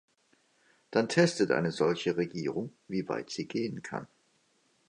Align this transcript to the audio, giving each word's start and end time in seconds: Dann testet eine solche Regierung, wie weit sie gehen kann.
Dann 0.89 1.09
testet 1.09 1.51
eine 1.51 1.71
solche 1.71 2.17
Regierung, 2.17 2.73
wie 2.87 3.07
weit 3.07 3.29
sie 3.29 3.47
gehen 3.47 3.83
kann. 3.83 4.07